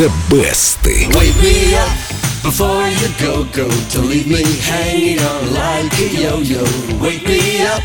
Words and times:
The 0.00 0.08
Best. 0.30 0.86
Wake 0.86 1.36
me 1.42 1.74
up 1.74 1.92
before 2.42 2.88
you 2.88 3.08
go, 3.20 3.44
go. 3.52 3.68
Don't 3.92 4.08
leave 4.08 4.28
me 4.28 4.42
hanging 4.62 5.20
on 5.20 5.52
like 5.52 5.92
a 5.98 6.08
yo-yo. 6.08 6.64
Wake 7.02 7.26
me 7.26 7.60
up 7.66 7.82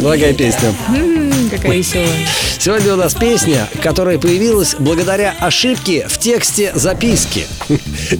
Благая 0.00 0.32
песня. 0.34 0.74
Какая 1.50 1.76
веселая. 1.78 2.08
Сегодня 2.58 2.94
у 2.94 2.96
нас 2.96 3.14
песня, 3.14 3.68
которая 3.80 4.18
появилась 4.18 4.74
благодаря 4.76 5.32
ошибке 5.38 6.06
в 6.08 6.18
тексте 6.18 6.72
записки. 6.74 7.46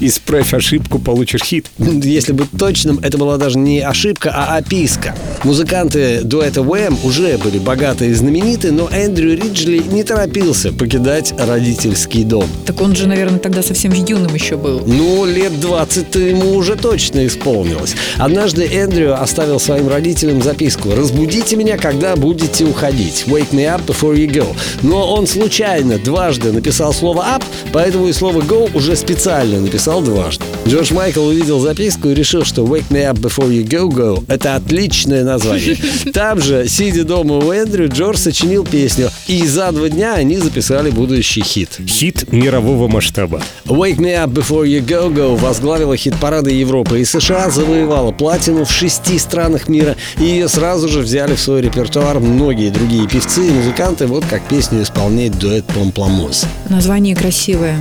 Исправь 0.00 0.54
ошибку, 0.54 1.00
получишь 1.00 1.42
хит. 1.42 1.66
Если 1.78 2.32
быть 2.32 2.50
точным, 2.56 3.00
это 3.02 3.18
была 3.18 3.38
даже 3.38 3.58
не 3.58 3.80
ошибка, 3.80 4.32
а 4.32 4.56
описка. 4.56 5.16
Музыканты 5.42 6.20
дуэта 6.22 6.60
Wham 6.60 6.96
уже 7.02 7.38
были 7.38 7.58
богаты 7.58 8.06
и 8.06 8.12
знамениты, 8.12 8.70
но 8.70 8.88
Эндрю 8.88 9.34
Риджли 9.34 9.78
не 9.78 10.04
торопился 10.04 10.72
покидать 10.72 11.34
родительский 11.36 12.22
дом. 12.22 12.48
Так 12.66 12.80
он 12.80 12.94
же, 12.94 13.08
наверное, 13.08 13.40
тогда 13.40 13.62
совсем 13.62 13.92
юным 13.92 14.32
еще 14.32 14.56
был. 14.56 14.84
Ну, 14.86 15.24
лет 15.24 15.58
20 15.58 16.14
ему 16.14 16.54
уже 16.54 16.76
точно 16.76 17.26
исполнилось. 17.26 17.96
Однажды 18.16 18.75
Эндрю 18.76 19.18
оставил 19.18 19.58
своим 19.58 19.88
родителям 19.88 20.42
записку 20.42 20.90
«Разбудите 20.94 21.56
меня, 21.56 21.78
когда 21.78 22.14
будете 22.14 22.64
уходить. 22.64 23.24
Wake 23.26 23.50
me 23.52 23.64
up 23.64 23.86
before 23.86 24.14
you 24.14 24.30
go». 24.30 24.54
Но 24.82 25.14
он 25.14 25.26
случайно 25.26 25.98
дважды 25.98 26.52
написал 26.52 26.92
слово 26.92 27.24
«up», 27.36 27.42
поэтому 27.72 28.06
и 28.08 28.12
слово 28.12 28.42
«go» 28.42 28.70
уже 28.74 28.94
специально 28.94 29.60
написал 29.60 30.02
дважды. 30.02 30.44
Джордж 30.68 30.92
Майкл 30.92 31.24
увидел 31.24 31.58
записку 31.60 32.10
и 32.10 32.14
решил, 32.14 32.44
что 32.44 32.64
«Wake 32.64 32.88
me 32.90 33.10
up 33.10 33.18
before 33.18 33.48
you 33.48 33.66
go, 33.66 33.88
go»— 33.88 34.24
это 34.28 34.56
отличное 34.56 35.24
название. 35.24 35.78
Там 36.12 36.42
же, 36.42 36.68
сидя 36.68 37.04
дома 37.04 37.36
у 37.36 37.52
Эндрю, 37.52 37.88
Джордж 37.88 38.18
сочинил 38.18 38.64
песню, 38.64 39.10
и 39.26 39.46
за 39.46 39.72
два 39.72 39.88
дня 39.88 40.14
они 40.14 40.36
записали 40.36 40.90
будущий 40.90 41.42
хит. 41.42 41.78
Хит 41.86 42.30
мирового 42.30 42.88
масштаба. 42.88 43.40
Wake 43.64 43.96
Me 43.96 44.22
Up 44.22 44.34
Before 44.34 44.66
You 44.66 44.84
Go 44.84 45.10
Go 45.10 45.36
возглавила 45.36 45.96
хит-парады 45.96 46.50
Европы 46.50 47.00
и 47.00 47.04
США, 47.04 47.48
завоевала 47.48 48.12
платину 48.12 48.65
в 48.66 48.72
шести 48.72 49.18
странах 49.18 49.68
мира, 49.68 49.96
и 50.18 50.24
ее 50.24 50.48
сразу 50.48 50.88
же 50.88 51.00
взяли 51.00 51.34
в 51.34 51.40
свой 51.40 51.60
репертуар 51.62 52.20
многие 52.20 52.70
другие 52.70 53.06
певцы 53.08 53.46
и 53.46 53.50
музыканты, 53.50 54.06
вот 54.06 54.24
как 54.28 54.42
песню 54.42 54.82
исполняет 54.82 55.38
дуэт 55.38 55.64
Помпламус. 55.66 56.44
Название 56.68 57.14
красивое. 57.16 57.76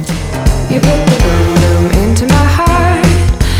You 0.69 0.79
put 0.81 1.05
the 1.05 1.17
boom 1.23 1.91
into 2.03 2.25
my 2.27 2.45
heart. 2.57 3.05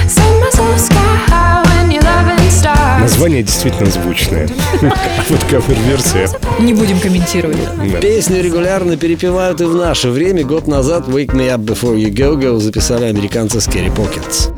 Send 0.07 0.39
my 0.41 0.49
soul 0.51 0.77
sky 0.77 0.95
high 1.27 1.63
when 1.65 1.91
your 1.91 2.01
loving 2.03 2.49
starts. 2.49 3.01
Название 3.01 3.43
действительно 3.43 3.91
звучное. 3.91 4.47
А 4.81 5.23
вот 5.29 5.43
кавер-версия. 5.49 6.27
Не 6.59 6.73
будем 6.73 6.99
комментировать. 6.99 7.57
да. 7.91 7.99
Песню 7.99 8.41
регулярно 8.41 8.97
перепевают 8.97 9.61
и 9.61 9.65
в 9.65 9.75
наше 9.75 10.09
время. 10.09 10.43
Год 10.43 10.67
назад 10.67 11.07
Wake 11.07 11.33
Me 11.33 11.49
Up 11.55 11.63
Before 11.63 11.95
You 11.95 12.11
Go 12.11 12.35
Go 12.39 12.59
записали 12.59 13.05
американцы 13.05 13.59
Scary 13.59 13.93
Pockets. 13.95 14.51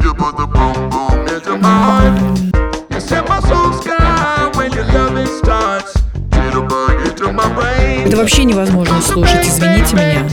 Вообще 8.17 8.45
невозможно 8.45 8.99
слушать, 9.01 9.47
извините 9.47 9.95
меня. 9.95 10.27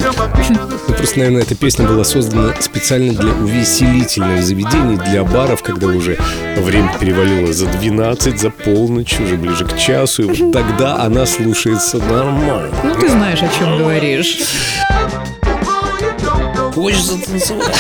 Ну, 0.89 0.95
просто, 0.95 1.19
наверное, 1.19 1.43
эта 1.43 1.55
песня 1.55 1.87
была 1.87 2.03
создана 2.03 2.55
специально 2.61 3.13
для 3.13 3.33
увеселительных 3.33 4.43
заведений, 4.43 4.97
для 4.97 5.23
баров, 5.23 5.63
когда 5.63 5.89
уже 5.89 6.19
время 6.57 6.91
перевалило 6.99 7.53
за 7.53 7.67
12, 7.67 8.41
за 8.41 8.51
полночь, 8.51 9.21
уже 9.21 9.37
ближе 9.37 9.67
к 9.67 9.77
часу, 9.77 10.23
и 10.23 10.27
вот 10.27 10.53
тогда 10.53 10.97
она 11.03 11.27
слушается 11.27 11.99
нормально. 11.99 12.75
Ну, 12.83 12.95
ты 12.95 13.09
знаешь, 13.09 13.43
о 13.43 13.49
чем 13.59 13.79
говоришь. 13.79 14.39
Хочется 16.75 17.19
танцевать. 17.19 17.75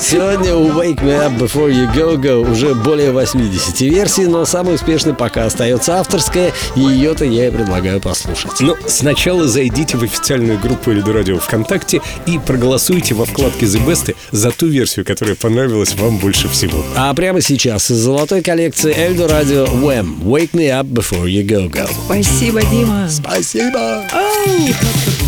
Сегодня 0.00 0.54
у 0.54 0.68
Wake 0.70 1.02
Me 1.02 1.18
Up 1.18 1.38
Before 1.38 1.70
You 1.70 1.92
Go 1.94 2.16
Go 2.16 2.50
уже 2.50 2.74
более 2.74 3.12
80 3.12 3.80
версий, 3.82 4.26
но 4.26 4.44
самой 4.44 4.76
успешной 4.76 5.14
пока 5.14 5.46
остается 5.46 5.98
авторская, 5.98 6.52
и 6.74 6.80
ее-то 6.80 7.24
я 7.24 7.48
и 7.48 7.50
предлагаю 7.50 8.00
послушать. 8.00 8.60
Но 8.60 8.76
сначала 8.86 9.46
зайдите 9.46 9.96
в 9.96 10.02
официальную 10.02 10.58
группу 10.58 10.90
Эльду 10.90 11.12
Радио 11.12 11.38
ВКонтакте 11.38 12.00
и 12.26 12.38
проголосуйте 12.38 13.14
во 13.14 13.26
вкладке 13.26 13.66
The 13.66 13.84
Best 13.86 14.14
за 14.30 14.50
ту 14.50 14.66
версию, 14.66 15.04
которая 15.04 15.36
понравилась 15.36 15.94
вам 15.94 16.18
больше 16.18 16.48
всего. 16.48 16.84
А 16.96 17.12
прямо 17.14 17.40
сейчас 17.40 17.90
из 17.90 17.98
золотой 17.98 18.42
коллекции 18.42 18.94
Эльдо 18.96 19.28
Радио 19.28 19.66
Wham! 19.66 20.22
Wake 20.22 20.52
Me 20.52 20.68
Up 20.68 20.86
Before 20.86 21.26
You 21.26 21.46
Go 21.46 21.70
Go. 21.70 21.88
Спасибо, 22.06 22.62
Дима. 22.62 23.08
Спасибо! 23.08 24.02
into 24.92 25.21